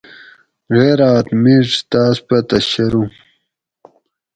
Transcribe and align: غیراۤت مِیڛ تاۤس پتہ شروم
غیراۤت 0.77 1.27
مِیڛ 1.41 1.69
تاۤس 1.89 2.17
پتہ 2.27 2.57
شروم 2.69 3.07